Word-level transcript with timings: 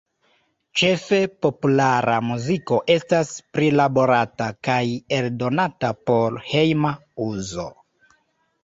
Ĉefe 0.79 1.17
populara 1.45 2.15
muziko 2.29 2.81
estas 2.95 3.35
prilaborata 3.59 4.49
kaj 4.71 4.81
eldonata 5.21 5.95
por 6.11 6.43
hejma 6.51 6.97
uzo. 7.31 7.73